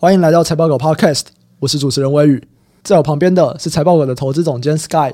[0.00, 1.24] 欢迎来到财报狗 Podcast，
[1.58, 2.42] 我是主持人威宇，
[2.82, 5.12] 在我旁边的是财报狗的投资总监 Sky。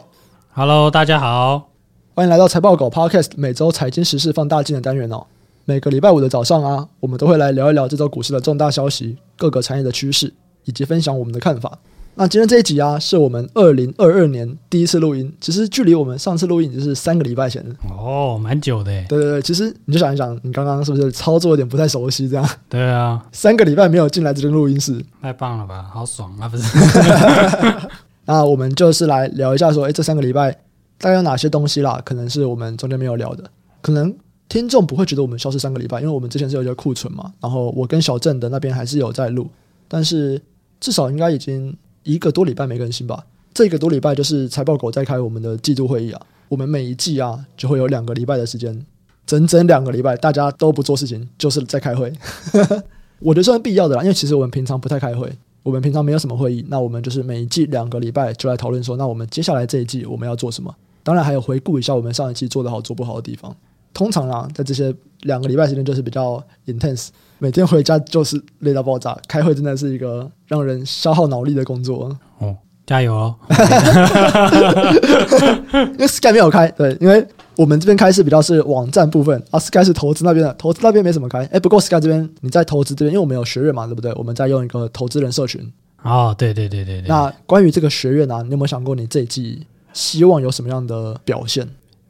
[0.55, 1.71] Hello，大家好，
[2.15, 5.27] 欢迎来到财报狗 Podcast 每周财经时事放大镜的单元哦。
[5.65, 10.33] 每个礼拜五的早上啊，我们都会来聊一聊这周股市的重大消息、各个产业的趋势，
[10.67, 11.77] 以及分享我们的看法。
[12.19, 18.85] 那今天这一集啊，是我们二零二二年第一次录音，其实距离我们上次录音已经是三个礼拜前了哦，蛮久的。
[19.07, 22.27] 对对对，其实你就想一想，你刚刚是不是操作有点不太熟悉？
[22.27, 26.49] 这样 对啊，三个礼拜没有进来这间录音室，太棒了吧，好爽啊！
[26.49, 26.65] 不是，
[28.25, 30.51] 那我们就是来聊一下说，哎，这三个礼拜
[30.97, 32.01] 大概有哪些东西啦？
[32.03, 33.45] 可能是我们中间没有聊的，
[33.83, 34.15] 可能
[34.49, 39.51] 听众不会觉得我们消失三个礼拜，因为我们之前是有一个库存嘛，然后我跟小郑的那边还是有在录，
[39.87, 40.41] 但是
[40.81, 41.77] 至少应该已经。
[42.07, 43.27] 一个多礼拜没更新吧？
[43.53, 46.21] 这个多礼拜就是财报狗在开我们的季度会议啊。
[46.49, 48.87] 我们每一季啊就会有两个礼拜的时间，
[49.27, 52.13] 整整两个礼拜，大家都不做事情，就是在开会。
[53.19, 55.31] 我觉得算必要的啦，因为其实我们平常不太开会，
[55.63, 56.65] 我们平常没有什么会议。
[56.69, 60.73] 那我们就是每一季两个礼拜就来讨论说，那我们接下来这一季我们要做什么？
[61.03, 63.57] 当然还有回顾一下我们上一季做得好做不好的地方。
[63.97, 67.09] 通常啊，在这些两个礼拜时间就是比较 intense。
[67.39, 72.15] 每天回家就是累到爆炸，开会真的是一个让人消耗脑力的工作。
[72.39, 72.55] 哦，
[72.87, 73.35] 加油哦！
[75.73, 81.47] 因为 Sky 没有开，对，因为我们这边开是比较是网站部分，啊，Sky 是投资那边的，投资那边没什么开。
[81.47, 84.13] 哎，不过 Sky 这边你在投资这边，因为我们有学院嘛，对不对？
[84.15, 85.73] 我们在用一个投资人社群。
[86.03, 87.09] 哦，对对对对对。
[87.09, 91.67] 那关于这个学院啊，你有没有想过你这一季希望有什么样的表现？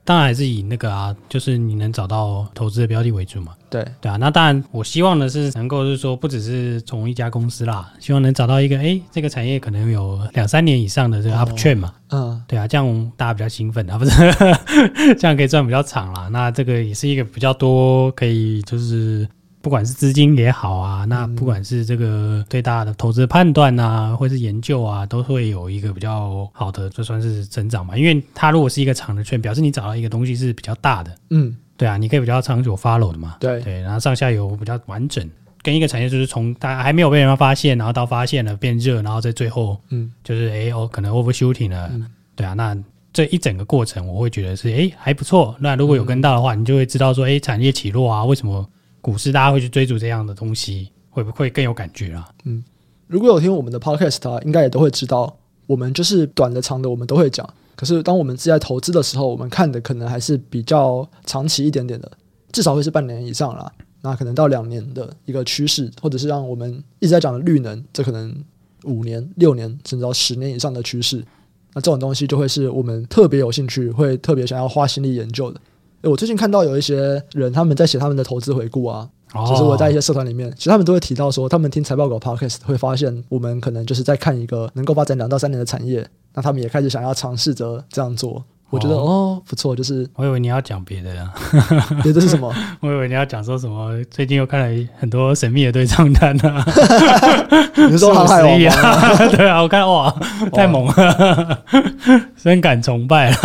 [0.07, 3.53] 当然还是以那个啊，就是你能找到投资的标的为主嘛。
[3.69, 11.93] 对对啊，那当然我希望的是能够是说，不只是从一家公司啦，希望能找到一个哎，这个产业可能有两三年以上的这个 uptrend 嘛。
[12.11, 14.11] 哦、嗯，对啊，这样大家比较兴奋啊，不是？
[15.19, 16.29] 这样可以赚比较长啦。
[16.31, 19.29] 那这个也是一个比较多可以就是。
[19.67, 27.97] 不管是资金也好啊，那不管是这个对大家的投资判断啊，或是研究啊，都会有一个比较好的，就算是成长嘛。
[27.97, 33.39] 因为它如果是一个长的圈，表示你找到一个东西是比较大的，嗯，对啊，你可以比较长久 follow 的嘛。
[33.41, 35.29] 对对，然后上下游比较完整，
[35.63, 42.07] 跟一个产业就是从大家还没有被人家发现，然后到发现了变热，然后在最后，嗯，就是哎哦，可能 overshooting 了，嗯、
[42.37, 42.79] 对啊，那
[43.13, 45.57] 这一整个过程，我会觉得是哎还不错。
[45.59, 48.65] 那如果有跟到的话，嗯、你就会知道说，哎，产业起落啊，为什么？
[49.07, 52.29] 股市大家会去追逐这样的东西，会不会更有感觉啊？
[52.45, 52.65] 嗯，
[53.07, 55.33] 如果有听我们的 podcast，应该也都会知道，
[55.69, 57.49] 我们就是短的长的我们都会讲。
[57.77, 62.11] 可是当我们自己在投资的时候，我们看的可能还是比较长期一点点的，
[62.51, 63.73] 至少会是半年以上啦。
[64.03, 68.35] 那可能到两年的一个趋势，或者是让我们一直在讲的绿能，这可能
[68.83, 71.25] 五年、六年甚至到十年以上的趋势。
[71.75, 75.61] 那这种东西就会是我们特别有兴趣，会特别想要花心力研究的。
[76.03, 79.09] 我最近看到有一些人他们在写他们的投资回顾啊，
[79.49, 88.45] 就是我在一些社团里面，其实他们都会提到说，他们听财报狗 Podcast 会发现，我们可能就是在看一个能够发展两到三年的产业，那他们也开始想要尝试着这样做。
[88.69, 91.33] 我觉得哦，不错，就是我以为你要讲别的呀，
[92.03, 92.53] 别的是什么？
[92.81, 93.93] 我以为你要讲说什么？
[94.11, 96.67] 最近又看了很多神秘的对账单啊，
[97.89, 99.29] 你说航海王啊？
[99.31, 100.11] 对啊，我看哇，
[100.53, 101.63] 太猛了，
[102.37, 103.37] 深感崇拜了，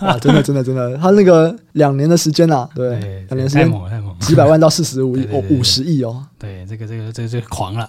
[0.00, 2.98] 哇，真的真的真的，他那个两年的时间啊，对，
[3.28, 7.88] 两年时间太猛，太猛，几百万到四十五亿 哦，五十亿哦，对，这个这个这个这个狂了，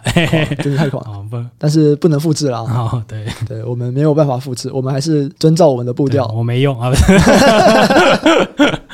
[0.59, 6.91] 真的太狂了，不，但是不能复制了啊，对对，我们没有办法复制，我们还是遵照我们的步调，我没用啊。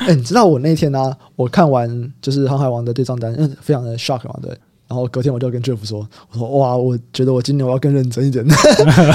[0.06, 1.16] 哎，你知道我那天呢、啊？
[1.36, 4.56] 我看完就是《航海王》的对账单，嗯，非常的 shock 嘛，对。
[4.88, 8.42] 然后隔天我就跟 Jeff 说：“我说哇，我觉得我今年我要更认真一点。”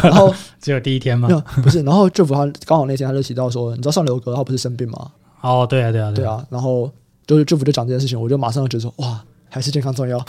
[0.03, 0.31] 然后
[0.61, 1.27] 只有第一天吗？
[1.63, 1.81] 不是。
[1.81, 5.07] 然后 Jeff 他刚好那天他就提到说：“你知道上流哥他不是生病吗？”
[5.43, 6.43] 哦，对啊，对啊，对啊。
[6.49, 6.89] 然后
[7.27, 10.17] 就是 Jeff 就讲这件事情，我就马上就觉得说：“哇，还是健康重要。”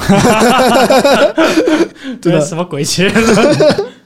[2.20, 3.10] 这个什么鬼切？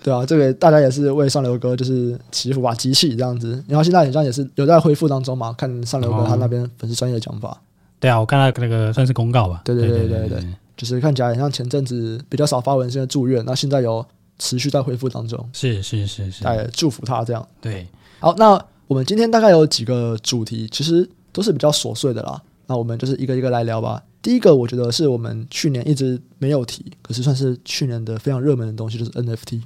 [0.00, 3.62] 对啊，这个大家也是为上流哥就是祈福吧，集气这样子。
[3.66, 7.56] 然后现在好像也是有在恢复当中嘛，看上流哥他那边粉丝专业的讲法、哦。
[7.98, 9.60] 对啊，我看到那个算是公告吧。
[9.64, 10.40] 对对对对对，
[10.76, 14.04] 就是看起来像前阵子比较少发文，现在住院，那现在有
[14.38, 15.48] 持续在恢复当中。
[15.52, 17.46] 是是是是，来祝福他这样。
[17.60, 17.86] 对，
[18.20, 22.40] 好，那我们今天大概有几个主题，其实都是比较琐碎的啦。
[22.66, 24.02] 那我们就是一个一个来聊吧。
[24.22, 29.60] 第一个，我觉得是我们去年一直没有提，可是算是去年的非常热门的东西，就是 NFT。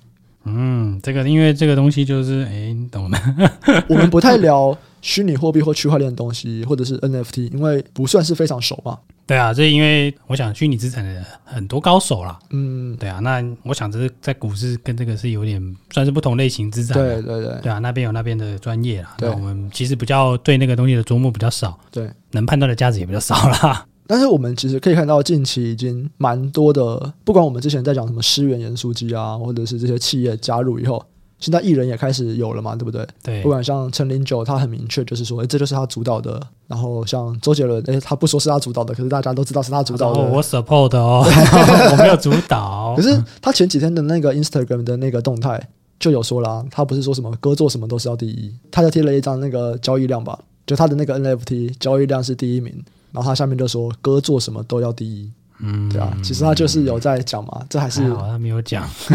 [0.44, 3.18] 嗯，这个因为这个东西就是，哎，你懂的。
[3.88, 8.98] 我们不太聊虚拟货币或区块链的东西，或者是 NFT，因为不算是非常熟嘛。
[9.26, 12.38] 对啊，这因为我想虚拟资产的很多高手啦。
[12.50, 16.94] 嗯，对啊，那我想这是在股市跟这个是有点算是不同类型资产。
[16.94, 19.14] 对对对，对啊，那边有那边的专业啦。
[19.16, 21.78] 对，那我们其实比较对那个东西的琢磨比较少。
[21.90, 23.86] 对，能判断的价值也比较少啦。
[24.04, 31.02] 但是我们其实可以看到，近期已经蛮多的，不管我们之前在讲什么支援盐酥鸡啊，或者是这些企业加入以后，
[31.42, 33.06] 现在艺人也开始有了嘛，对不对？
[33.22, 33.42] 对。
[33.42, 36.40] 不管像陈零九，他很明确就是说，哎，这就是他主导的。
[36.68, 40.20] 然后像周杰伦，哎，他不说是他主导的，可是大家都知道是他主导的。
[40.22, 41.22] 我 support 哦，
[41.92, 42.94] 我没有主导。
[42.96, 45.60] 可是他前几天的那个 Instagram 的那个动态
[45.98, 52.72] 就有说了啊，他不是说什么歌做什么都是要第一，他就贴了一张那个交易量吧，就他的那个 NFT 交易量是第一名，
[53.10, 55.30] 然后他下面就说歌做什么都要第一。
[55.58, 58.88] 嗯，对啊，其实他就是有在讲嘛，这还是好他没有讲，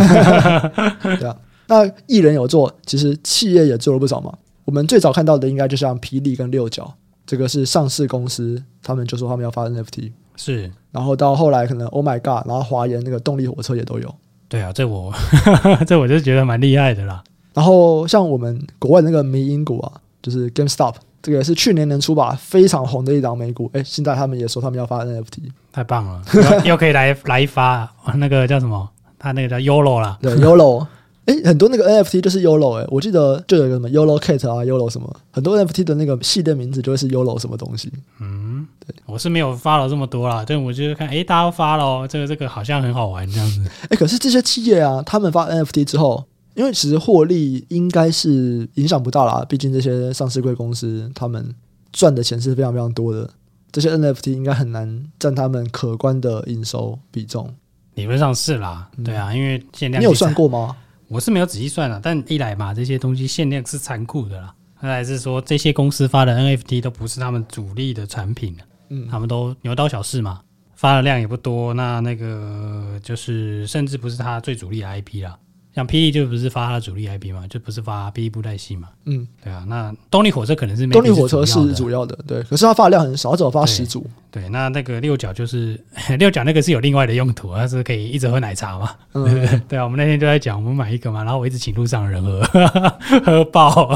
[1.02, 1.36] 对啊。
[1.68, 4.34] 那艺人有做，其实企业也做了不少嘛。
[4.66, 6.94] 我们最早看到的应该就像霹雳跟六角，
[7.26, 10.72] 这个是上市公司，他们就说他们要发 NFT，是。
[10.92, 14.14] 然后到后来可能 Oh My God，然后华研那个动力火车也都有。
[14.50, 15.14] 对啊，这我
[15.88, 17.24] 这我就觉得蛮厉害的啦。
[17.54, 19.92] 然后像我们国外那个迷因股啊，
[20.22, 23.70] 就是 GameStop，这个也是去年年初吧，非常红的一档美股。
[23.74, 26.22] 哎，现在他们也说他们要发 NFT，太棒了，
[26.66, 28.90] 又 可以来来一发那个叫什么？
[29.20, 30.86] 他那个叫 YOLO 啦，对 YOLO。
[31.28, 37.92] 哎，很多那个 NFT 就是 YOLO 哎，我记得就有一个什么 YOLO Cat 啊，YOLO 什么，很多 NFT 的那个系列名字就会是 YOLO 什么东西。
[38.22, 43.62] 嗯，对，我是没有发了这么多啦，但我就是看，哎，大家都发了，这个这个好像很好玩这样子。
[43.90, 46.24] 哎，可是这些企业啊，他们发 NFT 之后，
[46.56, 51.54] 因为其实获利应该是影响不大啦，毕竟这些上市贵公司他们
[51.92, 53.30] 赚的钱是非常非常多的，
[53.74, 57.54] 这些 NFT 应该很难占他们可观的营收比重。
[57.96, 60.74] 理论上是啦，对啊，因为限量，你有算过吗？
[61.08, 68.56] 我是没有仔细算了，但一来嘛，这些东西限量是残酷的啦；二来是说这些公司发的 NFT 都不是他们主力的产品，
[68.90, 70.42] 嗯，他们都牛刀小试嘛，
[70.76, 75.38] 发的量也不多，那那个就是甚至不是他最主力的 IP 啦。
[75.78, 78.88] 像霹雳就不是发他的主力 IP 嘛，就不是发霹雳布袋戏嘛。
[79.06, 79.64] 嗯，对啊。
[79.68, 82.42] 那动力火车可能是，是动力火车是主要的，对。
[82.42, 84.04] 可是他发的量很少，只有发十组。
[84.32, 85.80] 对，那那个六角就是
[86.18, 88.90] 六角那个是有另外的用途，它是可以一直喝奶茶嘛。
[89.14, 92.42] 嗯、对 对对啊，我们那天就在讲，我们买一个嘛，然后我一直请路上的人喝，
[93.24, 93.96] 喝爆。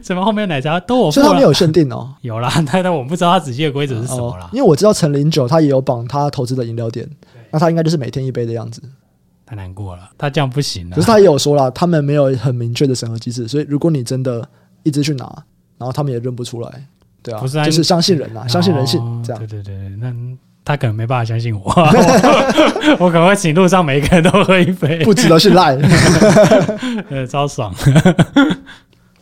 [0.00, 2.14] 怎么后面的奶茶都我付了，所以他没有限定哦。
[2.20, 4.50] 有啦，但但我不知道它仔细的规则是什么啦、哦。
[4.52, 7.04] 因为我知道陈林九他也有绑他投资的饮料店，
[7.50, 8.80] 那他应该就是每天一杯的样子。
[9.48, 10.90] 太难过了，他这样不行。
[10.90, 14.46] 可是他也有说了，他们没有很明确的审核机制，所以如果你真的
[14.82, 15.24] 一直去拿，
[15.78, 16.86] 然后他们也认不出来，
[17.22, 19.38] 对啊，不是就是相信人呐、啊，相信人性这样。
[19.38, 20.12] 对对对，那
[20.62, 21.62] 他可能没办法相信我，
[23.00, 25.74] 我可能会请路上每一个人都喝一杯，不值得信赖。
[27.08, 27.74] 呃，超爽。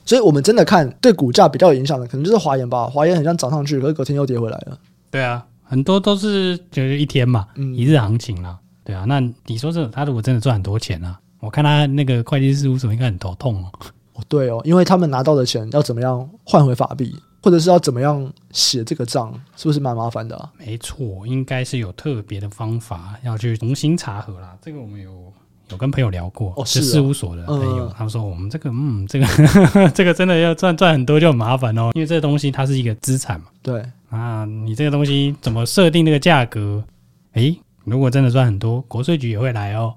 [0.05, 2.87] 所以我们真的看对股价比较有影响的，可能就是华研吧。
[2.87, 4.77] 华研很像涨上去，可是隔天又跌回来了。
[5.09, 8.59] 对啊，很多都是就是一天嘛，嗯、一日行情啦。
[8.87, 13.71] 对啊，那你说这他如果真的赚很多钱啊，我看他那个会计师事务所应该很头痛哦。
[14.15, 20.49] 哦，对哦，因为他们拿到的钱要怎么样换回法币，或者是要怎么样写这个账，是不是蛮麻烦的啊？
[20.57, 24.57] 没错，应该是有特别的方法要去重新查核啦。
[24.63, 25.13] 这个我们有
[25.71, 29.27] 有跟朋友聊过，哦，是事务所的朋友，他们说我们这个嗯，这个
[29.91, 33.47] 这个真的要赚赚很多就很麻烦哦，因为这个东西它是一个资产嘛。
[33.63, 36.83] 对啊，你这个东西怎么设定那个价格？
[37.33, 37.61] 诶。
[37.87, 39.95] 如果真的赚很多，国税局也会来哦，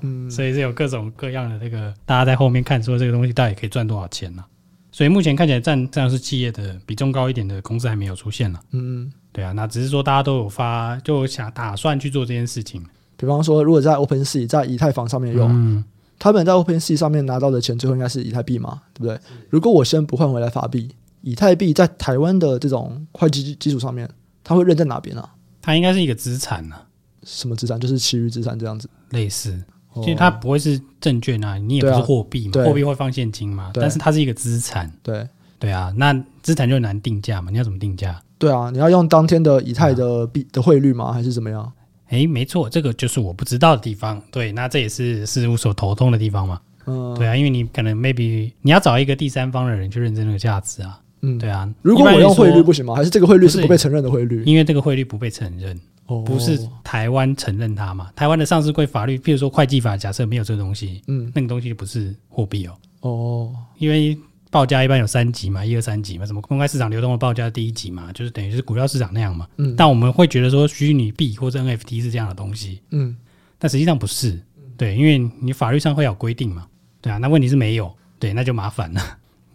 [0.00, 4.48] 嗯、 所以是有各种各样的这个，大家在后面看说这个东西到底可以赚多少钱呢、啊？
[4.90, 8.58] 所以目前看起来占这样是企业的比重高一点的公司还没有出现了。
[8.72, 12.82] 嗯，对啊，那只是说大家都有发，就想打算去做这件事情。
[13.18, 15.84] 比方说，如果在 OpenSea 在以太坊上面用，嗯、
[16.18, 19.20] 他们在 OpenSea 上面拿到的钱最后应该是以太币嘛，对不对？
[19.50, 20.90] 如果我先不换回来法币，
[21.20, 24.08] 以太币在台湾的这种会计基础上面，
[24.42, 25.34] 它会认在哪边呢、啊？
[25.60, 26.82] 它应该是一个资产呢、啊。
[27.26, 27.78] 什么资产？
[27.78, 29.60] 就是其余资产这样子，类似。
[29.96, 33.70] 其实它不会是证券啊，你也不是货币嘛，货币会放现金嘛。
[33.74, 34.92] 但是它是一个资产。
[35.02, 35.26] 对
[35.58, 37.50] 对啊，那资产就难定价嘛。
[37.50, 38.22] 你要怎么定价？
[38.38, 41.12] 对啊，你要用当天的以太的币的汇率吗？
[41.12, 41.72] 还是怎么样？
[42.08, 44.22] 哎，没错，这个就是我不知道的地方。
[44.30, 46.60] 对，那这也是事务所头痛的地方嘛。
[46.84, 51.00] 嗯，对啊，因为你可能 maybe 你要找一个第三方的人去认证那个价值啊。
[51.22, 51.66] 嗯，对啊。
[51.80, 52.94] 如果我用汇率不行吗？
[52.94, 54.44] 还是这个汇率是不被承认的汇率？
[54.44, 55.80] 因为这个汇率不被承认。
[56.06, 58.10] 不是台湾承认它嘛？
[58.14, 62.78] 台湾的上市柜法律，譬如说会计法，假设没有这个东西，嗯，那个东西就不是货币哦。
[63.00, 64.16] 哦，因为
[64.50, 69.48] 报价一般有三级嘛，一二三级嘛，什么公开市场流动的报价第一级嘛，就是等于是股票市场那样嘛。
[69.56, 73.16] 嗯，但我们会觉得说虚拟币或者 NFT 是这样的东西，嗯，
[73.58, 74.40] 但实际上不是，
[74.76, 76.66] 对，因为你法律上会有规定嘛，
[77.00, 79.00] 对啊，那问题是没有，对，那就麻烦了。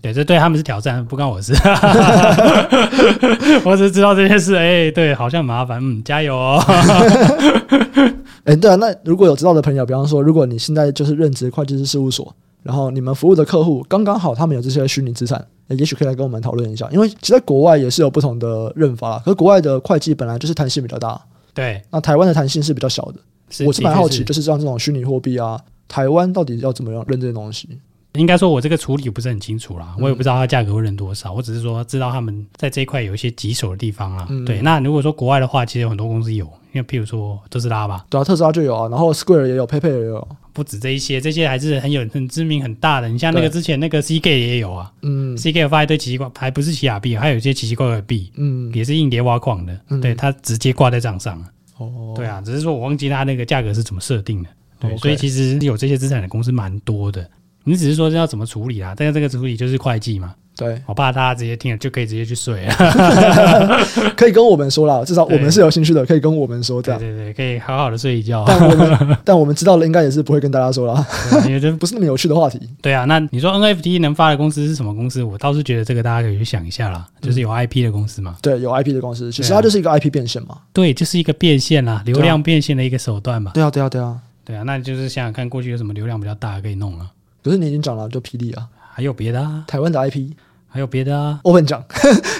[0.01, 1.53] 对，这对他们是挑战，不关我事。
[3.63, 6.59] 我只是知道这件事，哎、欸，对，好像麻烦，嗯，加油哦。
[8.43, 16.89] 哎、欸，对啊，那如果有知道的朋友，比方说，如果你现在就是任职会计师事务所，然后你们服务的客户刚刚好他们有这些虚拟资产，也许可以来跟我们讨论一下。
[16.91, 21.21] 因为其实在国外也是有不同的认法，可是国外的会计本来就是弹性比较大，
[21.53, 23.19] 对，那台湾的弹性是比较小的。
[23.51, 27.69] 是我是蛮好奇，就是像这种虚拟货币啊，台湾到底要怎么样认这些东西？
[28.13, 31.31] 应该说，我这个处理不是很清楚啦，我也不知道它价格会认多少。
[31.31, 34.27] 嗯、我只是说知道他们在这一块有一些棘手的地方啊。
[34.29, 43.07] 嗯、对，那如果说国外的话，其实有很多公司有，因为譬如说特斯拉吧，对啊，特斯拉就有啊，然后 Square 也有，PayPay 也有，不止这一些，这些还是很有很知名很大的。
[43.07, 51.41] 你像那个之前那个 Cgate 也有啊，嗯，Cgate 发一堆奇奇怪，还不是奇亚币，还有一些奇奇怪怪的币，嗯，也是硬碟挖矿的，嗯、对，它直接挂在账上。
[51.77, 54.49] 哦，对啊，只是说我忘记它那个价格是怎么设定的。
[54.79, 57.27] 对所以其实有这些资产的公司蛮多的。
[57.63, 58.93] 你只是说要怎么处理啊？
[58.95, 60.33] 但是这个处理就是会计嘛。
[60.57, 62.75] 对，我怕大家直接听了就可以直接去睡了。
[64.17, 66.99] 可以跟我们说啦，至少我们是有兴趣的，可以跟我们说这样。
[66.99, 68.43] 对对对，可以好好的睡一觉。
[68.45, 71.03] 但我们 但我们知道了，应该也是不会跟大家说啦，
[71.47, 72.59] 因为这不是那么有趣的话题。
[72.81, 75.23] 对啊，那你说 NFT 能发的公司是什么公司？
[75.23, 78.35] 我倒是觉得这个大家可以去想一下啦，就是有 IP 的公司嘛。
[78.41, 80.57] 对，有 IP 的公司，其实它就是一个 IP 变现嘛。
[80.73, 83.51] 对，就是一个变现啦，流量变现的一个手段嘛。
[83.53, 87.09] 对啊，对啊，对啊，对啊，那就是想想看过去有什么流量比较大可以弄啊。
[87.43, 90.31] 可是你已经讲了，就霹雳啊，还有别的啊，台湾的 IP，
[90.67, 91.39] 还有别的啊。
[91.43, 91.83] Open 讲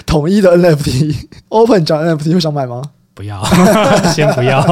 [0.06, 2.82] 统一的 NFT，Open 讲 NFT 会想买吗？
[3.14, 3.44] 不要，
[4.14, 4.64] 先不要。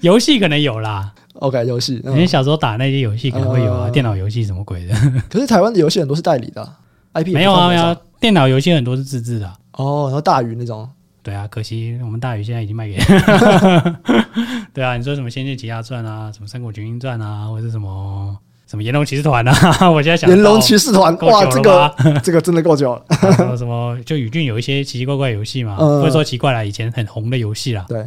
[0.00, 2.00] 游戏可能有啦，OK，游戏。
[2.04, 4.94] 你小时候打那些游戏可能会有啊，电脑游戏什么鬼的。
[5.28, 6.66] 可是台湾的游戏很多是代理的
[7.14, 7.96] ，IP 没有啊，没有啊。
[8.20, 9.46] 电脑游戏很多是自制的。
[9.72, 10.88] 哦，然后大鱼那种。
[11.24, 12.96] 对啊，可惜我们大鱼现在已经卖给。
[14.72, 18.38] 对啊，你说什么《仙剑奇侠传》啊，什么《三国群英传》啊，或者是什么？
[18.72, 19.90] 什么炎龙骑士团啊？
[19.90, 23.54] 我现在想炎龙骑士团， 哇，这个 这个真的够久了。
[23.54, 27.84] 什么就宇俊有一些奇奇怪怪游戏嘛，不会说奇怪啦，以前很红的游戏啦。
[27.86, 27.98] 对，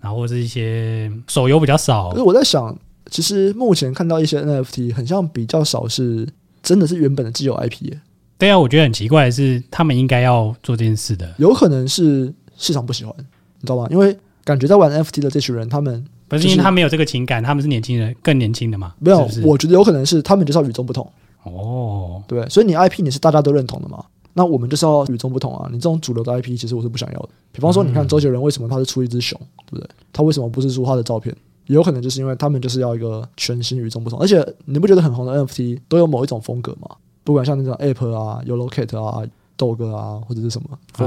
[0.00, 2.08] 然后或是一些手游比较少。
[2.08, 2.74] 可是我在想，
[3.10, 6.26] 其实目前看到一些 NFT，很像比较少是
[6.62, 7.92] 真的是原本的既有 IP。
[8.38, 11.34] 对啊，我觉得很奇怪的是，他们应该要做这件事的。
[11.36, 13.86] 有可能是市场不喜欢，你知道吗？
[13.90, 16.02] 因为感觉在玩 NFT 的这群人，他们。
[16.34, 18.94] 不是因为他没有这个情感，他们是年轻人，更年轻的嘛？
[18.98, 21.10] 没有，我觉得有可能是他们就是要与众不同。
[21.42, 24.04] 哦，对，所以你 IP 你是大家都认同的嘛？
[24.32, 25.68] 那我们就是要与众不同啊！
[25.70, 27.28] 你这种主流的 IP，其实我是不想要的。
[27.52, 29.38] 比方说，你看周杰伦为什么他是出一只熊，
[29.70, 29.88] 对不对？
[30.12, 31.32] 他为什么不是出他的照片？
[31.66, 34.18] 也有可能就是因为他们就是要一个全新与众不同。
[34.18, 36.96] 而且你不觉得很红的 NFT 都有某一种风格吗？
[37.22, 39.22] 不管像那种 Ape 啊、YOLOCAT 啊、
[39.56, 41.06] 豆哥啊，或者是什么他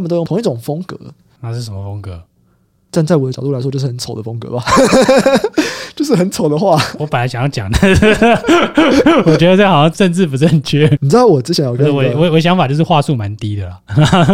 [0.00, 0.96] 们都用同一种风格。
[1.40, 2.22] 那是什么风格？
[2.90, 4.64] 站在我的角度来说，就是很丑的风格吧，
[5.94, 6.80] 就是很丑的话。
[6.98, 7.78] 我本来想要讲的，
[9.26, 10.88] 我觉得这好像政治不正确。
[11.00, 13.80] 你知道我之前有跟我我我想法就是话术蛮低的啦。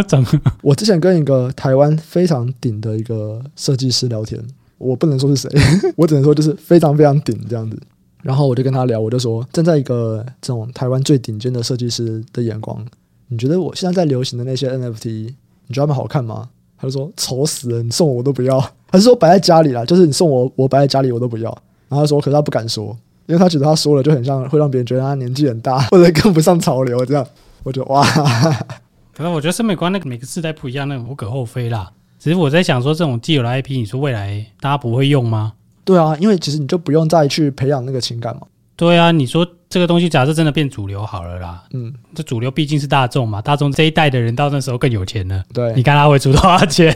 [0.63, 4.41] 我之前跟一个台湾非常顶的一个设计师聊天，
[4.79, 5.51] 我不能说是谁，
[5.97, 7.79] 我只能说就是非常非常顶这样子。
[8.23, 12.83] 然后我就跟他聊，我就说，站在一个这种台湾最顶尖的设计师的眼光，
[13.29, 15.35] 你觉得我现在在流行的那些 NFT，
[15.67, 16.49] 你觉得他们好看吗？
[16.77, 18.61] 他就说丑死了，你送我我都不要。
[18.91, 21.51] 还是说摆在家里啦，就是你送我，我摆在家里我都不要。
[21.89, 27.27] 然后他说，可是他不敢说，因为他觉得他说了就很像会让别人觉得他年纪很大， 或者跟不上潮流这样。
[27.63, 28.05] 我觉得哇，
[29.13, 31.91] 可能我觉得审美观那个每个时代不一样，那个无可厚非啦。
[32.19, 35.55] 只是我在想说，这种既有的 IP，你说未来大家不会用吗？
[35.85, 38.43] 对啊，因为其实你就不用再去培养那个情感嘛。
[38.77, 46.93] 对啊，你说这个东西假设真的变主流好了啦，嗯，这主流毕竟是大众嘛，大众这一代的人到那时候更有钱了，对，你看他会出多少钱？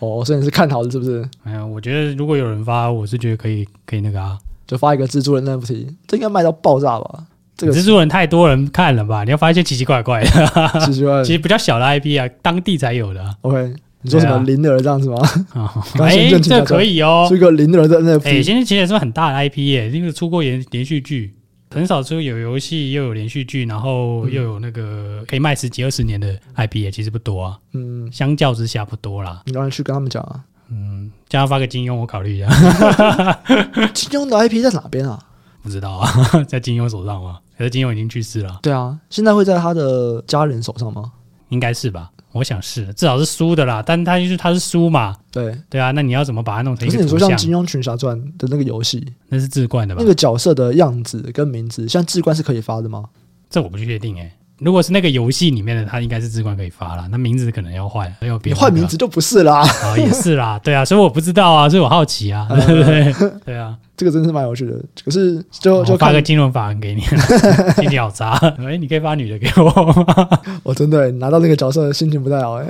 [0.00, 1.24] 哦，所以你是看好了，是不是？
[1.44, 7.24] 哎呀，我觉得如果有人发，我是觉得可以，可以那个啊，就发一个蜘蛛人 NFT，这应该卖到爆炸吧？
[7.56, 9.22] 这个蜘蛛人太多人看了吧？
[9.24, 10.28] 你要发一些奇奇怪怪的，
[10.86, 13.36] 奇奇怪怪， 其实比较小的 IP 啊，当地才有的。
[13.42, 13.74] OK。
[14.02, 15.16] 你说什么灵儿这样子吗？
[16.00, 18.28] 哎，这可以哦，是一个灵儿的 NFT。
[18.28, 21.32] 哎，现在其实也是很大的 IP 耶，因为出过连连续剧，
[21.70, 27.58] 很少出有游戏又有连续剧，然后又有那个可以卖十几二十年的 IP 也其实不多啊。
[27.72, 29.42] 嗯，相较之下不多啦。
[29.46, 30.40] 你让人去跟他们讲啊。
[30.70, 32.48] 嗯，叫他发个金庸，我考虑一下。
[33.94, 35.18] 金庸的 IP 在哪边啊？
[35.62, 36.10] 不知道啊，
[36.48, 37.38] 在金庸手上吗？
[37.56, 38.58] 可是金庸已经去世了。
[38.62, 41.12] 对啊，现在会在他的家人手上吗？
[41.50, 42.10] 应该是吧。
[42.32, 46.96] 我想是，至少是输的啦，但他就是他是输嘛，对对啊，那你要怎么把它弄成一个？
[46.96, 50.00] 可是你说像《金庸群侠传》的那个游戏，那是志冠的吧？
[50.02, 53.04] 那个角色的样子跟名字，像志冠是可以发的吗？
[53.50, 54.32] 这我不确定哎、欸。
[54.64, 59.60] 如果是那个游戏里面的，他应该是志冠可以发了，那名字可能要换，要别换名字就不是啦。
[59.60, 63.30] 啊，也是啦， 对啊，所以我不知道啊，所以我好奇啊，对不对？
[63.44, 64.80] 对啊，这个真是蛮有趣的。
[65.04, 67.00] 可是就就发个金融法案给你，
[67.76, 68.30] 心情好渣。
[68.58, 69.68] 哎，你可以发女的给我
[70.04, 70.28] 吗？
[70.62, 72.66] 我 真的拿到那个角色心情不太好哎。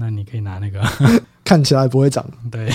[0.00, 0.80] 那你可以拿那个
[1.44, 2.24] 看起来不会涨。
[2.50, 2.68] 对，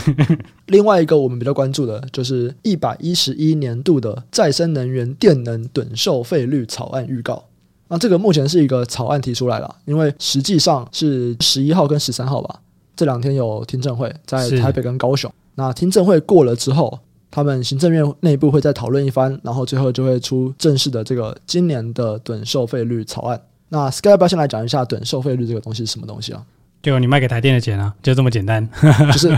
[0.68, 7.44] 另外一个我们比较关注的就是一百一十一年度的再生能源电能趸售费率草案预告。
[7.92, 12.62] 那这个目前是一个草案提出来了，因为实际上是十一号跟十三号吧，
[12.96, 15.30] 这两天有听证会，在台北跟高雄。
[15.56, 16.98] 那听证会过了之后，
[17.30, 23.42] 他们行政院内部会再讨论一番，然后最后就会出正式的这个今年的趸售费率草案。
[23.68, 26.42] 那 Sky 要不要先来讲一下趸售费率这个东西是什么东西啊？
[26.82, 28.66] 就你卖给台电的钱啊，就这么简单，
[29.12, 29.38] 就是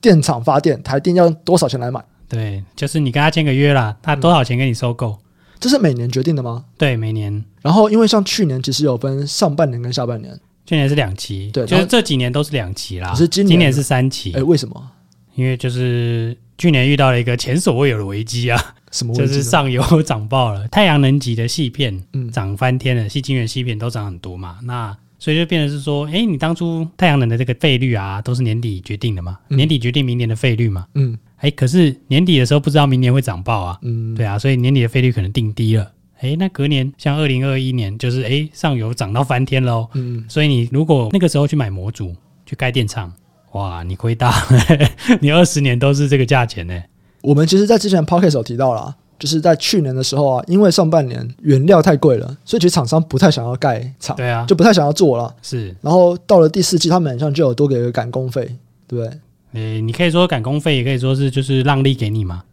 [0.00, 2.02] 电厂发电，台电要多少钱来买？
[2.26, 5.10] 对，就是你跟他签个约啦，他多少钱给你收购？
[5.10, 5.16] 嗯，
[5.62, 6.64] 这是每年决定的吗？
[6.76, 7.44] 对，每年。
[7.62, 13.10] 然后因为像去年其实有分上半年跟下半年，去年是两期，对，就是这几年都是两期啦。
[13.10, 14.90] 可是今年今年是三期，哎，为什么？
[15.36, 18.74] 因为就是去年遇到了一个前所未有的危机啊。
[18.90, 19.14] 什么？
[19.16, 22.02] 就是上游涨爆了，太阳能级的细片
[22.32, 24.58] 涨翻天了，矽晶圆细片都涨很多嘛。
[24.64, 30.84] 那所以就变成是说，哎，你当初太阳能的这个费率啊，都是年底决定的嘛，嗯、年底决定明年的费率嘛。
[30.94, 33.78] 嗯，哎，可是年底的时候不知道明年会涨爆啊。
[33.82, 35.90] 嗯，对啊，所以年底的费率可能定低了。
[36.20, 39.88] 哎，那隔年像二零二一年，就是哎上游涨到翻天喽。
[39.94, 42.14] 嗯，所以你如果那个时候去买模组
[42.46, 43.12] 去盖电厂，
[43.52, 44.88] 哇，你亏大了，
[45.20, 46.80] 你二十年都是这个价钱呢。
[47.22, 55.34] 我们其实，在之前 podcast 有提到了，就是在去年的时候啊，因为上半年原料太贵了，所以其实厂商不太想要盖厂，对啊，就不太想要做了。
[55.42, 58.44] 是，然后到了第四季，他们好像就有多给一个赶工费，
[58.86, 59.18] 对不对？
[59.52, 62.44] 诶，你可以说赶工费，也可以说是就是让利给你嘛。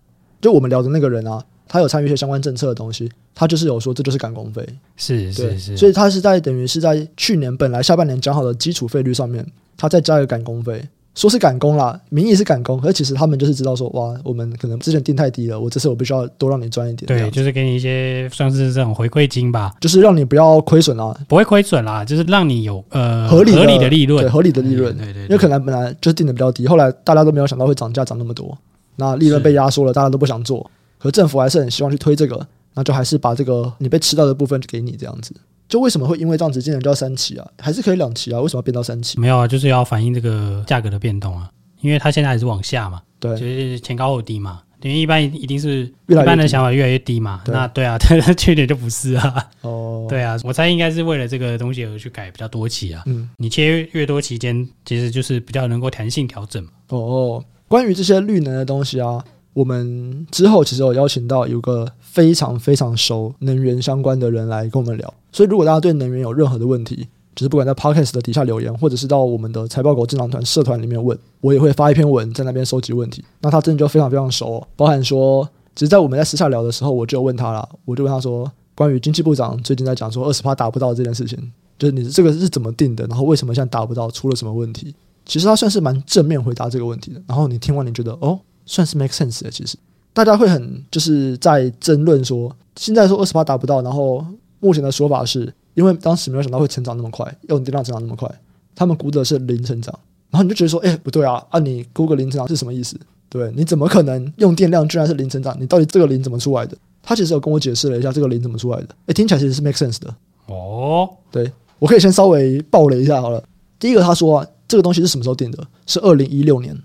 [0.42, 4.66] 就我们聊的那个人啊，他有参与一些相关政策的东西，他就是有说这就是赶工费，
[4.98, 9.46] 是是是，所以他是在等于是在去年本来下半年讲好的基础费率上面，
[9.78, 10.82] 他再加一个赶工费。
[11.16, 17.08] 说是赶工啦，名义是赶工，可是其实他们就是知道说，哇，我们可能之前定太低了，我这次我必须要多让你赚一点。
[17.08, 24.96] 对，就是给你一些算是这种回馈金吧，就是让你不要亏损啦，不会亏损啦，就是让你有呃合理合理的利润，对，合理的利润。
[24.96, 28.58] 对对，对，因为可能本来就是定的比较低，后来大家都没有想到会涨价涨那么多，
[28.96, 35.34] 那利润被压缩了，大家都不想做，可是政府还是很希望去推这个，那就还是把这个你被吃到的部分给你这样子。
[35.70, 37.48] 就为什么会因为这样子今年就要三期啊？
[37.60, 38.42] 还是可以两期啊？
[38.42, 39.18] 为什么要变到三期？
[39.20, 41.50] 没有啊，就是要反映这个价格的变动啊。
[41.82, 44.62] 因为它现在还是往下嘛，对，就是前高后低嘛。
[44.82, 47.42] 因为一般一定是一般的想法越来越低嘛。
[47.48, 49.46] 那对啊，它的缺点就不是啊。
[49.62, 53.04] 哦，对啊，我猜应该是为了这个东西而去改比较多期啊。
[53.06, 56.70] 嗯，你切越多期间，其实就是比较能够弹性调整嘛。
[56.90, 59.24] 哦，关于这些绿能的东西啊，
[59.60, 65.14] 我们之后其实有邀请到有个非常非常熟能源相关的人来跟我们聊。
[65.34, 73.22] 所以如果大家对能源有任何的问题，就是不管在 Podcast 的底下留言，或者是到我们的财报狗智囊团社团里面问，我也会发一篇文在那边收集问题。
[73.42, 75.44] 那他真的就非常非常熟，包含说，
[75.76, 81.38] 其实，在我们在私下聊的时候，我就问他了，我就问他说，关于经济部长最近在讲说二十趴达不到这件事情，
[81.78, 83.06] 就是你这个是怎么定的？
[83.08, 84.10] 然后为什么现在达不到？
[84.10, 84.96] 出了什么问题？
[85.26, 87.22] 其实他算是蛮正面回答这个问题的。
[87.28, 89.50] 然后你听完，你觉得哦，算是 make sense 的。
[89.50, 89.78] 其实
[90.14, 94.26] 大家会很就是在争论说，现在说二十八达不到，然后
[94.60, 95.54] 目前的说法是。
[95.76, 98.30] 因为当时没有想到会成长那么快，用电量成长那么快，
[98.76, 99.98] 他们估的是零成长，
[100.30, 103.00] 然后你就觉得说，哎，不对啊，啊，你估个零成长是什么意思？
[103.30, 105.56] 对，你怎么可能用电量居然是零成长？
[105.58, 106.76] 你到底这个零怎么出来的？
[107.02, 110.14] 他其实有跟我解释了一下这个零怎么出来的，哎，听起来其实是 make sense 的。
[110.48, 113.42] 哦，对，我可以先稍微爆雷一下好了。
[113.80, 115.66] 第一个他说啊，这个东西是什么时候定的？
[115.86, 116.78] 是二零一六年。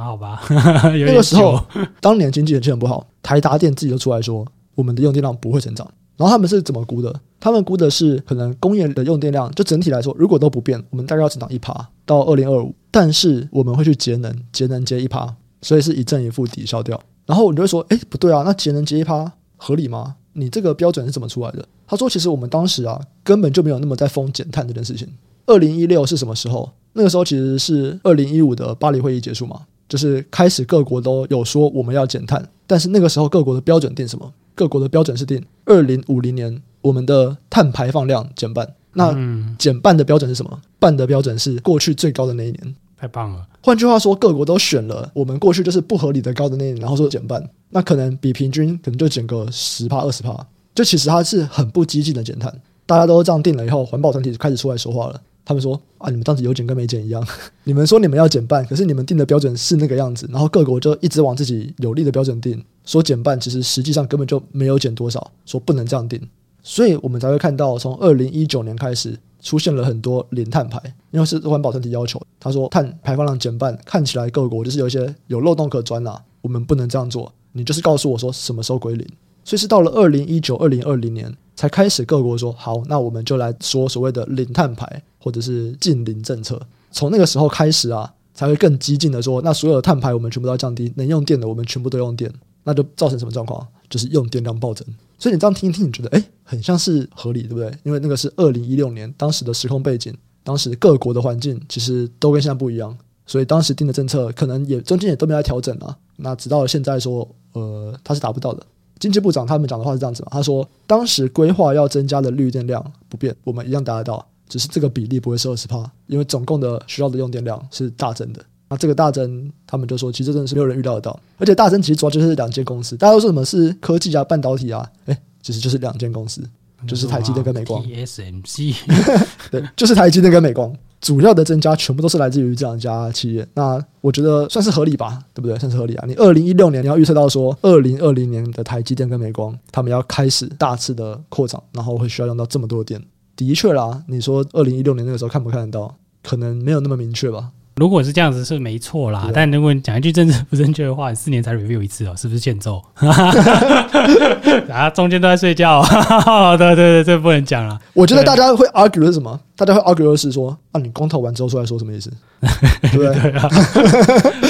[0.00, 0.42] 哦，那好吧，
[1.06, 1.62] 那个时候
[2.00, 5.86] 当年经济很不好，台达电自己就出来说，我们的用电量不会成长。
[6.16, 7.18] 然后他们是怎么估的？
[7.38, 12.74] 他们估的是可能工业的用电量，就整体来说，如果都不变，我们大概要成长一趴到二零二五。
[12.90, 17.00] 但是我们会去节能，节能节一趴，所以是一正一负抵消掉。
[17.24, 20.16] 然后你就会说，哎，不对啊，那节能节一趴合理吗？
[20.34, 21.66] 你这个标准是怎么出来的？
[21.86, 25.08] 他说，其实我们当时啊，根本就没有那么在封减碳这件事情。
[25.46, 26.70] 二零一六是什么时候？
[26.92, 34.32] 那个时候其实是二零一五的巴黎会议结束嘛，就是开始各国都有说我们要减碳，但是那个时候各国的标准定什么？
[34.54, 38.72] 各国的标准是定二零五零年我们的碳排放量减半。
[38.92, 39.14] 那
[39.58, 40.60] 减半的标准是什么？
[40.78, 42.74] 半的标准是过去最高的那一年。
[42.96, 43.46] 太棒了！
[43.62, 47.42] 换句话说，各国都选了我们过去就是不合理的高的那一年，然后说减半。
[47.70, 50.46] 那可能比平均可能就减个十帕二十帕。
[50.74, 52.54] 就其实它是很不激进的减碳。
[52.84, 55.20] 大家都这样定了以后，环保团体就开始出来说话了。
[55.44, 57.26] 他们说啊，你们当时有减跟没减一样。
[57.64, 62.62] 你们说你们要减半，可是你们定的标准是那个样子，然后各国就一直往自己有利的标准定。
[62.84, 66.20] 说减半，其实实际上根本就没有减多少，说不能这样定，
[66.62, 79.06] 所以我们才会看到从二零一九年开始出现了很多零碳排，因为是环保团体要求，他说碳排放量减半，看起来各国就是有一些有漏洞可钻啊，我们不能这样做，你就是告诉我说什么时候归零，
[79.44, 85.02] 所以是到了二零一九、二零二零年才开始各国说好，那我们就来说所谓的零碳排。
[85.20, 88.12] 或者是近零政策，从那个时候开始啊。
[88.32, 92.32] 才会更激进的说，那所有的碳排我们全部都要降低，能用电的我们全部都用电，
[92.64, 93.66] 那就造成什么状况？
[93.90, 94.86] 就是用电量暴增。
[95.18, 97.70] 所以你这样听一听，你觉得哎，很像是合理，对不对？
[97.82, 105.94] 因为那个是二零一六年当时的时空背景，当时各国的环境其实都跟现在不一样，所以当时定的政策可能也中间也都没来调整啊。
[106.16, 108.64] 那直到现在说，呃，它是达不到的。
[109.00, 110.26] 经济部长他们讲的话是这样子？
[110.30, 114.26] 他说当时规划要增加的绿电量不变，我们一样达得到。
[114.50, 118.44] 只是这个比例不会是二十帕，因为总共的需要的用电量是大增的。
[118.68, 121.18] 那这个大增，他们就说，其实真的是没有人预料得到。
[121.38, 126.40] 而且大增其实主要就是两间公司，大家都说什么是科技啊、半导体啊，哎，其实就是两间公司，
[126.86, 127.82] 就是台积电跟美光。
[127.82, 128.76] TSMC，
[129.50, 133.44] 对，就是台积电跟美光，主要的增加全部都是来自于这两家企业。
[133.54, 135.58] 那我觉得算是合理吧，对不对？
[135.58, 136.04] 算是合理啊。
[136.06, 143.02] 你二零一六年你要预测到说，二零二零年的台积电跟美光，他们要开始大次的扩张，然后会需要用到这么多电。
[143.46, 145.94] 的确啦，你说二零一六年那个时候看不看得到？
[146.22, 147.48] 可能没有那么明确吧。
[147.76, 152.82] 如果是这样子是没错啦，但如果你讲一句政治不正确的话，你四年才 review 一次哦，是不是欠揍？
[154.68, 155.82] 啊，中间都在睡觉，
[156.58, 157.80] 对对对，这不能讲了。
[157.94, 159.40] 我觉得大家会 argue 是什么？
[159.56, 162.12] 大家会 argue 的是说，啊，你公投完之后出来说什么意思？
[162.82, 163.14] 对不对？
[163.14, 163.48] 对啊、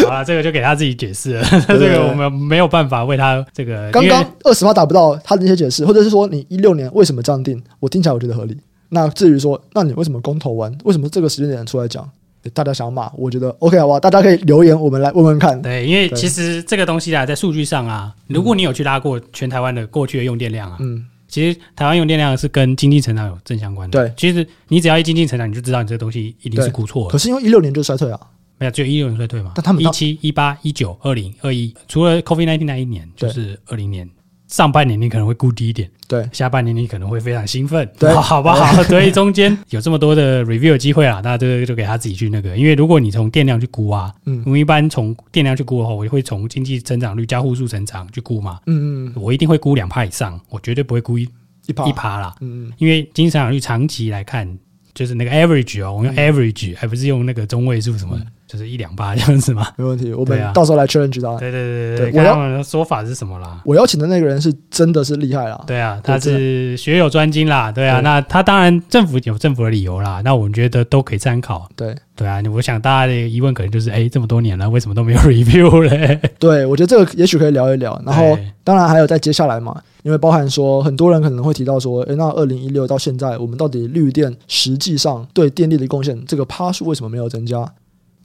[0.09, 3.89] 好了，这个就给他自己解释了，这个我们没有办法为他这个。
[3.93, 7.63] 刚刚二十趴达不到他的那些解释，或者是说你一六年为什么这样定？
[7.79, 8.59] 我听起来我觉得合理。
[8.91, 10.77] 那至于说，那你为什么公投完？
[10.85, 12.09] 为什么这个时间点出来讲？
[12.55, 14.01] 大家想骂，我觉得 OK 好不好？
[14.01, 15.61] 大家可以留言，我们来问问看。
[15.61, 24.03] 对，因为其实这个东西啊，在数据上啊，如果你有去拉过全台湾的过去的用电量啊，嗯，其实台湾用电量是跟经济成长有正相关的。
[24.03, 27.11] 对，其实你只要一经济成长，你就知道你这个东西一定是估错了。
[27.11, 28.19] 可是因为一六年就衰退啊，
[28.57, 29.53] 没有，只有一六年衰退嘛。
[29.55, 34.09] 但他们一七、一八、一九、二零、二一，除了 COVID nineteen 那一年，就是二零年。
[34.51, 38.67] 上半年你可能会估低一点，对；下半年你可能会非常兴奋，对， 好不好？
[38.85, 42.57] 所以中间有这么多的 review 机会啊，大家就就给他自己去那个。
[42.57, 51.23] 因为如果你从电量去估啊，嗯，我们一般从电量去估的话，我会从经济增长率加户数成长去估嘛，嗯嗯，我一定会估两趴以上，我绝对不会估一
[51.69, 54.59] 一趴啦，嗯嗯，因为经济增长率长期来看
[54.93, 58.27] 就是那个 average 哦，我们用 average，还不是用那个中位数什么的。
[58.51, 60.13] 就是一两八这样子嘛，没问题。
[60.13, 61.39] 我们到时候来确认知道。
[61.39, 63.63] 对对对对对，我要的说法是什么啦？
[63.65, 65.63] 我邀请的那个人是真的是厉害啦。
[65.69, 67.71] 对啊，他是学有专精啦。
[67.71, 70.21] 对啊，那他当然政府有政府的理由啦。
[70.25, 71.69] 那我们觉得都可以参考。
[71.77, 76.21] 对对啊，我想大家的疑问可能就是，哎，这么多年了，为什么都没有 review 嘞？
[76.41, 78.03] 对，我觉得这个也许可以聊一聊。
[78.05, 87.65] 然后，当然还有在接下来嘛，因为包含说很多人可能会提到说，哎，那二零一六到现在，我们到底绿电实际上对电力的贡献，这个趴数为什么没有增加？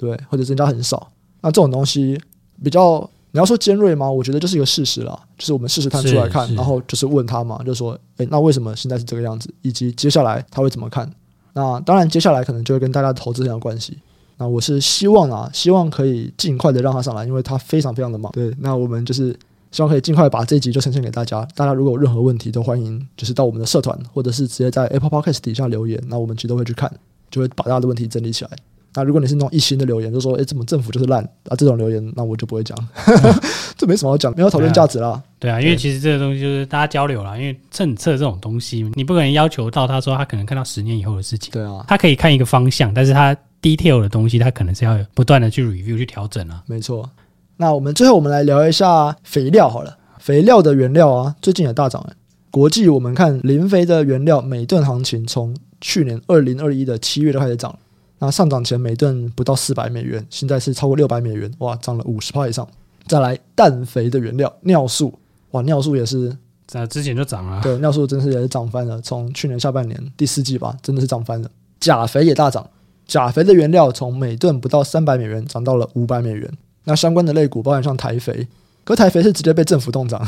[0.06, 2.20] 对，或者增加很少，那这种东西
[2.64, 4.10] 比较，你要说尖锐吗？
[4.10, 9.52] 我觉得就是一个事实了，就是我们事实摊出来看，然后就是问他嘛，就说，诶，那为什么现在是这个样子？
[9.64, 11.12] 以及接下来他会怎么看？
[11.54, 13.98] 那当然，接下来可能就会跟大家的投资很有关系。
[14.38, 18.32] 那我是希望啊，希望可以尽快的让他上来，因为他非常非常的忙。
[18.34, 19.34] 对，那我们就是
[19.72, 21.48] 希望可以尽快把这一集就呈现给大家。
[21.56, 26.92] 大家如果有任何问题，都欢迎就是到我们的社团，或者是直接在 Apple Podcast 底下留言，那我们其实都会去看，
[27.32, 28.52] 就会把大家的问题整理起来。
[28.96, 32.78] 那如果你是那种一心的留言，就说“哎，怎么政府就是烂啊”这种留言，那我就不会讲，
[33.78, 35.22] 这没什么好讲，没有讨论价值啦。
[35.38, 37.38] 对啊，因为其实这个东西就是大家交流啦。
[37.38, 41.52] 因为政策这种东西，你不可能要求到他说他可能看到十年以后的事情。
[41.52, 46.64] 对啊，他可以看一个方向，但是他 detail 的东西，他可能是要不断的去 review 去调整啊。
[46.66, 47.10] 没错。
[47.58, 52.14] 那我们最后我们来聊一下肥料好了，肥料的原料啊，最近也大涨了。
[52.50, 57.80] 国际我们看磷肥的原料每吨行情，从去年二零二一的七月就开始涨了。
[58.20, 62.68] 那上涨前每吨不到四百美元，现在是超过六百美元，哇，涨了五十趴以上。
[63.08, 65.14] 再来氮肥的原料尿素，
[65.52, 71.52] 哇，尿素也是在之前就涨了，对，尿素真是也是涨翻了，从去年下半年第四季吧，真的是涨翻了。
[71.80, 72.68] 钾肥也大涨，
[73.06, 76.52] 钾肥的原料从每吨不到三百美元涨到了五百美元。
[76.86, 78.48] 那相关的类股包含像台肥，
[78.84, 80.26] 可台肥是直接被政府冻涨，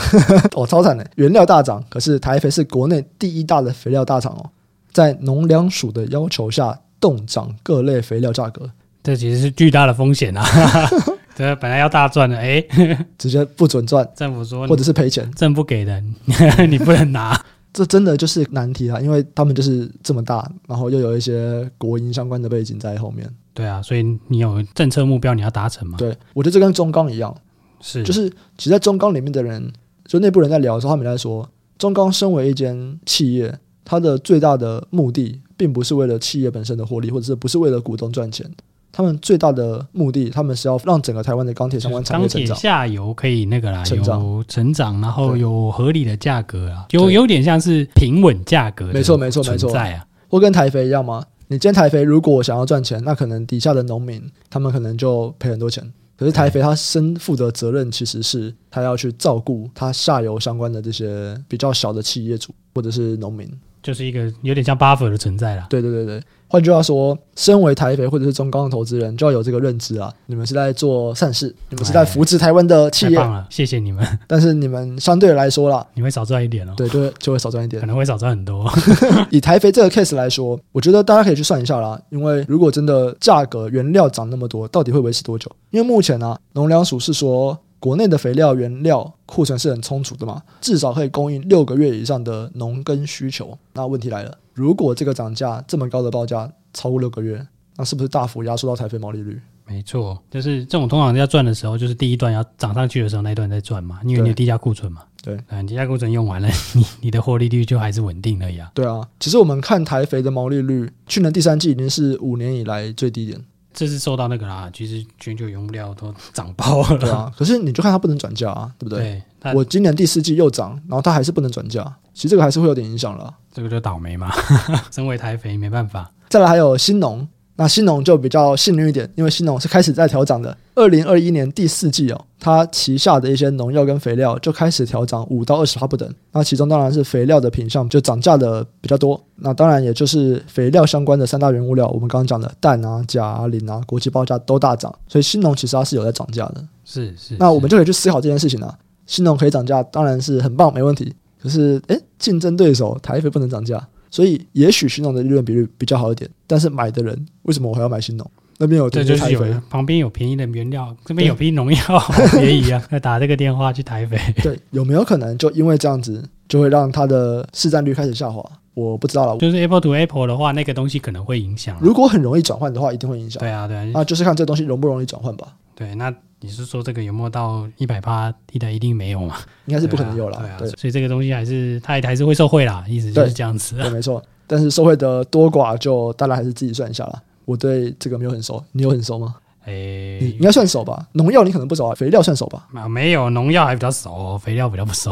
[0.54, 4.50] 哦，超惨的，原料大涨，可是台肥是国内第一大的肥料大厂哦，
[4.92, 6.80] 在农粮署的要求下。
[7.00, 8.70] 冻涨各类肥料价格，
[9.04, 10.44] 这其实是巨大的风险啊！
[11.36, 12.64] 这本来要大赚的，哎，
[13.18, 14.08] 直接不准赚。
[14.16, 16.02] 政府说，或者是赔钱，政府不给的，
[16.68, 17.40] 你不能拿。
[17.72, 19.00] 这真的就是难题啊！
[19.00, 23.30] 因为他们就是这么大，然后又有一些国营相关的背景在后面。
[23.54, 25.96] 对啊，所以你有政策目标，你要达成嘛？
[26.00, 27.36] 对，我觉得这跟中钢一样，
[27.80, 29.72] 是就是其实，在中钢里面的人，
[30.08, 33.56] 就内部人在聊的时候，他们在说，中钢身为一间企业，
[33.86, 35.40] 它的最大的目的。
[35.58, 38.50] 并不是为了企业本身的获利，或者是不是为了股东赚钱。
[38.90, 51.24] 他们最大的目的，他们是要让整个台湾的钢铁相关产业成长，钢铁下游可以那个啦，成长有成长，然后有合理的价格啊，有有点像是平稳价格，没错没错没错，在啊，会跟台肥一样吗？
[51.48, 55.84] 你今天台肥如果想要赚钱，那可能底下的农民他们可能就赔很多钱。
[56.18, 63.48] 可是台肥他身负的责任其实是他要去照顾他下游相关的这些比较小的企业主或者是农民。
[63.88, 65.66] 就是一个有点像 buffer 的存在啦。
[65.70, 70.14] 对对对对，换句话说，身为台肥或者是中钢的投资人，就要有这个认知啊。
[70.26, 73.16] 你们是在做善事，你们是在扶持台湾的企业。
[73.16, 74.06] 太棒了，谢谢你们。
[74.28, 76.74] 但是你们相对来说啦，你会少赚一点哦。
[76.76, 78.70] 对，就会就会少赚一点，可能会少赚很多。
[79.32, 81.98] 以台肥这个 case 来说，我觉得大家可以去算一下啦。
[82.10, 85.50] 因为如果真的价格原料涨那么多，到底会维持多久？
[85.72, 87.58] 因为目前呢、啊，农粮署是说。
[87.88, 93.58] 国内的肥料原料库存是很充足的嘛，至少可以供应六个月以上的农耕需求。
[93.72, 97.48] 那问题来了，如果这个涨价这么高的报价超过六个月，
[97.78, 99.40] 那是不是大幅压缩到台肥毛利率？
[99.66, 105.04] 没错，就是这种通常要赚的时候，就是第一段要涨上去的时候，那一段在赚嘛，因为你有低价库存嘛。
[105.24, 108.70] 对，嗯，低价库存用完了， 你你的获利率就还是稳定而已啊。
[108.74, 113.42] 对啊，其实我们看台肥的毛利率，去年第三季已经是五年以来最低点。
[113.78, 117.32] 这是受到那个啦，其实全球原物料都涨爆了， 对啊。
[117.38, 119.22] 可是你就看它不能转嫁啊，对不对？
[119.40, 123.32] 对，我今年第四季又涨，然后它还是不能转嫁，其实这个还是会有点影响了。
[123.54, 124.32] 这个就倒霉嘛，
[124.90, 126.12] 身为台肥没办法。
[126.28, 127.28] 再来还有新农。
[127.60, 130.56] 那新农就比较幸运一点，因为新农是开始在调涨的。
[130.76, 136.08] 二零二一年第四季哦，它旗下的一些农药跟肥料就开始调涨五到二十趴不等。
[136.32, 139.20] 那其中当然是肥料的品项就涨价的比较多。
[139.38, 144.94] 那当然也就是肥料相关的三大原物料，我们刚刚讲的氮啊、钾啊、磷啊，国际报价都大涨。
[145.08, 146.64] 所以新农其实它是有在涨价的。
[146.86, 147.36] 是是。
[147.40, 148.72] 那我们就可以去思考这件事情啊，
[149.08, 151.12] 新农可以涨价，当然是很棒，没问题。
[151.42, 153.84] 可是，诶，竞争对手台肥不能涨价。
[154.18, 158.28] 所以也许新农的利润比率比较好一点，但是买的人为什么我还要买新农？
[158.58, 162.84] 那边有对，就是有旁边有便宜的原料，这边有批农药，好便宜啊！
[162.90, 164.18] 要打这个电话去台北。
[164.42, 168.44] 对，有没有可能就因为这样子，就会让它的市占率开始下滑？
[168.74, 169.38] 我不知道了。
[169.38, 171.78] 就是 Apple to Apple 的话，那个东西可能会影响。
[171.80, 173.40] 如果很容易转换的话，一定会影响。
[173.40, 175.56] 对啊，对啊，那就是看这东西容不容易转换吧。
[175.78, 176.14] 对，那。
[176.40, 178.32] 你是说这个有没有到一百趴？
[178.52, 179.38] 一台一定没有嘛？
[179.66, 180.38] 应该是不可能有了。
[180.38, 183.76] 对啊，对啊，所以这个东西还是它还是会受惠啦，意思就是这样子。
[183.76, 184.24] 对，没错。
[184.46, 187.20] 但是受惠的多寡，就大家还是自己算一下啦。
[187.46, 189.34] 我对这个没有很熟，你有很熟吗？
[189.66, 191.08] 诶、欸，你应该算熟吧？
[191.14, 192.68] 农药你可能不熟啊，肥料算熟吧？
[192.88, 195.12] 没有，农药还比较熟，肥料比较不熟。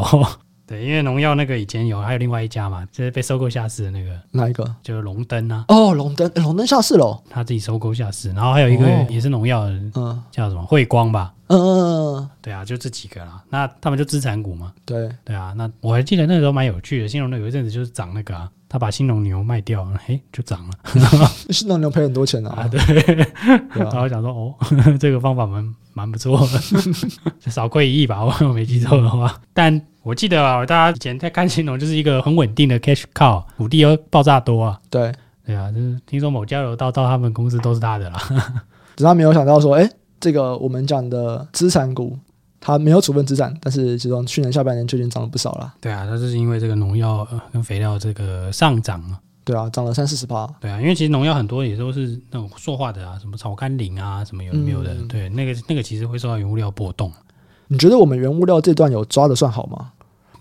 [0.66, 4.64] 对，因为农药那个以前有，还有另外一家嘛，就是被收购下市的那个，哪一个？
[4.82, 5.64] 就是龙灯啊。
[5.68, 8.32] 哦，龙灯，龙灯下市了，他自己收购下市。
[8.32, 10.64] 然后还有一个也是农药的，嗯，叫什么？
[10.64, 11.32] 慧光吧。
[11.46, 12.30] 嗯嗯嗯。
[12.42, 13.40] 对啊，就这几个啦。
[13.48, 14.72] 那他们就资产股嘛。
[14.84, 20.74] 对对啊，那我还记得那个时候蛮有趣的，新农的有一阵子就是涨那个啊，他把新农牛卖掉了，嘿，就涨了。
[21.50, 22.62] 新农牛赔很多钱啊。
[22.62, 22.80] 啊对。
[23.72, 24.54] 然后想说，哦，
[24.98, 26.60] 这个方法蛮蛮不错的，
[27.50, 29.34] 少亏一亿吧，我没记错的话。
[29.54, 34.78] 但我记得啊，大家以前在看新农就是一个很稳定的 cash cow，土地又爆炸多啊。
[34.90, 35.10] 对
[35.46, 38.18] 对啊，就是听说某交流道到他们公司都是他的啦。
[38.94, 42.18] 只是他没有想到说，哎，这个我们讲的资产股，
[42.60, 45.72] 它没有处分资产，但是其中去年下半年就已经涨了不少了。
[45.80, 49.18] 对啊，它就是因为这个农药跟肥料这个上涨啊。
[49.46, 50.46] 对啊，涨了三四十趴。
[50.60, 54.92] 对啊，因为其实农药很多也都是那种塑化的啊，什么草甘膦啊，什么有没有的？
[54.92, 57.10] 嗯、对，那个那个其实会受到原物料波动。
[57.68, 59.92] 你觉得我们原物料这段有抓的算好吗？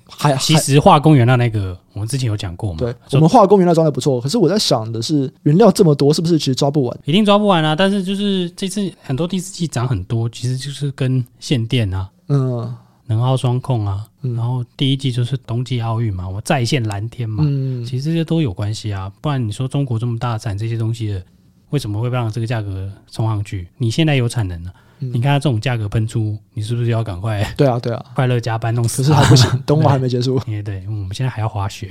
[0.08, 2.78] 还其实化工原料那个，我们之前有讲过嘛。
[2.78, 7.00] 对，我们化工原料抓的不错，可是我在想的是，原料这么多，是不是其实抓不完？
[7.06, 7.76] 一定抓不完啊！
[7.76, 12.72] 但是就是这次很多第四季涨很多，其实就是跟限电啊，嗯，
[13.08, 19.12] 能耗双控啊，嗯、然后第一季就是冬季奥运嘛，我再现蓝天嘛，嗯，其实这些都有关系啊。
[19.22, 21.24] 不然你说中国这么大产这些东西的，
[21.70, 23.68] 为什么会让这个价格冲上去？
[23.78, 24.74] 你现在有产能了。
[25.02, 27.44] 嗯、你看它这种价格喷出，你是不是要赶快？
[27.58, 29.04] 对啊，对啊，快乐加班弄死。
[29.04, 30.42] 可是还不行， 冬奥还没结束。
[30.48, 31.90] 也对，我们现在还要滑雪。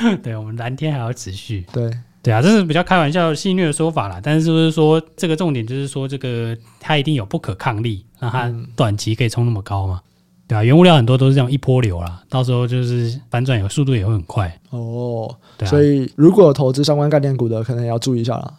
[0.00, 1.66] 对， 对，我们蓝天还要持续。
[1.70, 1.90] 对，
[2.22, 4.18] 对啊，这是比较开玩笑戏谑的说法啦。
[4.22, 10.00] 但是就是说，这个重点就是说，这个它一定有不可抗力，让它短期可以冲那么高嘛？
[10.48, 14.46] 对啊，原物料很多都是这样一波流啦，到时候就是反转有速度也会很快。
[14.70, 18.52] 哦，对啊，所以如果有投资相关概念股的，可能也要注意一下啦。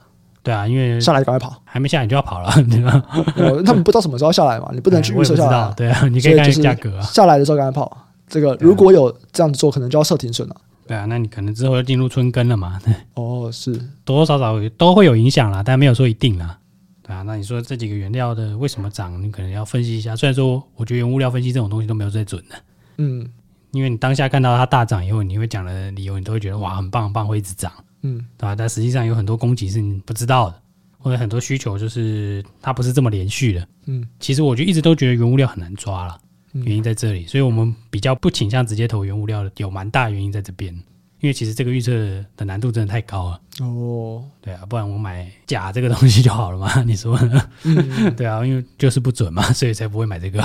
[0.44, 3.04] 对啊，因为下来赶快跑，还没下来你就要跑了，对吧？
[3.66, 5.74] 他们不知道什么时候下来嘛，你不能去预测下来。
[5.76, 7.02] 对啊，你可以看价格啊。
[7.04, 10.56] 下来的时候赶快跑，这个如果有这样子做，可能就要设停损了。
[10.86, 12.80] 对啊，那你可能之后要进入春耕了嘛？
[13.16, 13.74] 哦，是
[14.06, 16.58] 多多少少都会有影响啦，但没有说一定啦。
[17.08, 19.22] 对啊，那你说这几个原料的为什么涨？
[19.24, 20.14] 你可能要分析一下。
[20.14, 22.56] 虽然说我觉得原物料分析这种东西都没有最准的，
[22.98, 23.26] 嗯，
[23.72, 27.72] 因为你当下看到它大涨以后，你会讲的理由，你都会觉得哇，很棒很棒，会一直涨。
[28.02, 28.54] 嗯，对吧？
[28.56, 30.62] 但实际上有很多供给是你不知道的，
[31.00, 33.68] 或者很多需求就是它不是这么连续的。
[33.86, 36.20] 嗯，其实我就一直都觉得原物料很难抓了，
[36.52, 40.78] 原因在这里，所以我们比较不倾向直接投原物料的，有蛮大原因在这边。
[41.20, 41.92] 因为其实这个预测
[42.36, 43.40] 的难度真的太高了。
[43.62, 46.82] 哦，对啊，不然我买假这个东西就好了嘛？
[46.86, 47.42] 你说呢？
[47.64, 50.44] 嗯、对啊，因为就是不准嘛， 所以才不会买这个。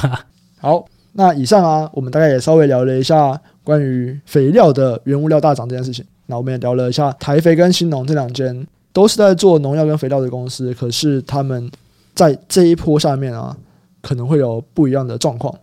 [0.59, 6.03] 好，那以上啊，我们大概也稍微聊了一下关于肥料的原物料大涨这件事情。
[6.27, 11.71] 那我们也聊了一下台肥跟新农这两间都是在做农药跟肥料的公司，可是他们
[12.15, 13.55] 在这一波下面啊，
[14.01, 15.55] 可能会有不一样的状况。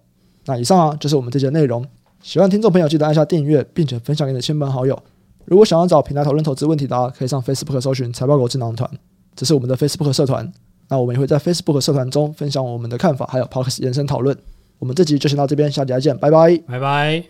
[0.45, 1.83] 那以上啊，就是我们这节内容。
[2.21, 5.01] 喜欢听众朋友记得按下订阅，并且分享给你的亲朋好友。
[5.45, 8.89] 如果想要找平台讨论投资问题的话，可以上 Facebook 搜寻“财报狗智囊团”，
[9.35, 10.51] 这是我们的 Facebook 社团。
[10.89, 14.37] 那我们也会在 Facebook 社团中分享我们的看法，还有 Podcast 延伸讨论。
[14.79, 17.23] 我们这集就先到这边，下集再见，拜拜，拜拜。